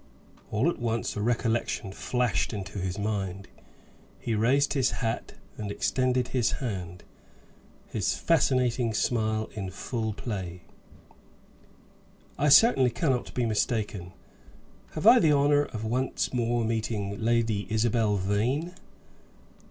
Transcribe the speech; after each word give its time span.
All 0.49 0.67
at 0.67 0.79
once 0.79 1.15
a 1.15 1.21
recollection 1.21 1.91
flashed 1.91 2.53
into 2.53 2.79
his 2.79 2.97
mind; 2.97 3.47
he 4.19 4.33
raised 4.33 4.73
his 4.73 4.89
hat 4.89 5.33
and 5.59 5.69
extended 5.69 6.29
his 6.29 6.53
hand, 6.53 7.03
his 7.85 8.15
fascinating 8.17 8.95
smile 8.95 9.47
in 9.53 9.69
full 9.69 10.13
play. 10.13 10.63
"I 12.35 12.49
certainly 12.49 12.89
cannot 12.89 13.31
be 13.35 13.45
mistaken. 13.45 14.13
Have 14.93 15.05
I 15.05 15.19
the 15.19 15.33
honor 15.33 15.65
of 15.65 15.85
once 15.85 16.33
more 16.33 16.65
meeting 16.65 17.23
Lady 17.23 17.67
Isabel 17.69 18.15
Vane?" 18.15 18.73